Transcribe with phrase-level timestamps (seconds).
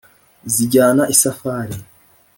[0.53, 1.75] Zijyana isafari: